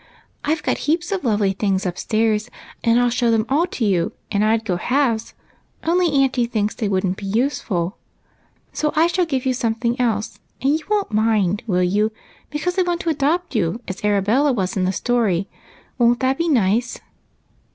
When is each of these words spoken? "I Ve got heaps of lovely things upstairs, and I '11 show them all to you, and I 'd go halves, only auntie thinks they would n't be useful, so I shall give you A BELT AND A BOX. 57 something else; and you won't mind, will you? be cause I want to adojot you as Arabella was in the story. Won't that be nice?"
"I 0.43 0.55
Ve 0.55 0.61
got 0.63 0.77
heaps 0.89 1.11
of 1.11 1.23
lovely 1.23 1.53
things 1.53 1.85
upstairs, 1.85 2.49
and 2.83 2.93
I 2.97 3.05
'11 3.05 3.11
show 3.11 3.29
them 3.29 3.45
all 3.49 3.67
to 3.67 3.85
you, 3.85 4.13
and 4.31 4.43
I 4.43 4.57
'd 4.57 4.65
go 4.65 4.77
halves, 4.77 5.35
only 5.83 6.07
auntie 6.23 6.47
thinks 6.47 6.73
they 6.73 6.89
would 6.89 7.05
n't 7.05 7.17
be 7.17 7.27
useful, 7.27 7.99
so 8.73 8.91
I 8.95 9.05
shall 9.05 9.27
give 9.27 9.45
you 9.45 9.51
A 9.51 9.53
BELT 9.53 9.63
AND 9.63 9.71
A 9.71 9.71
BOX. 9.73 9.75
57 9.75 9.75
something 9.75 10.01
else; 10.03 10.39
and 10.59 10.79
you 10.79 10.85
won't 10.89 11.11
mind, 11.11 11.61
will 11.67 11.83
you? 11.83 12.11
be 12.49 12.57
cause 12.57 12.79
I 12.79 12.81
want 12.81 13.01
to 13.01 13.11
adojot 13.11 13.53
you 13.53 13.79
as 13.87 14.03
Arabella 14.03 14.51
was 14.51 14.75
in 14.75 14.85
the 14.85 14.91
story. 14.91 15.47
Won't 15.99 16.19
that 16.21 16.39
be 16.39 16.49
nice?" 16.49 16.99